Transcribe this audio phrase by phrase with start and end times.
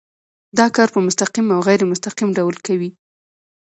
[0.57, 2.89] دا کار په مستقیم او غیر مستقیم ډول کوي.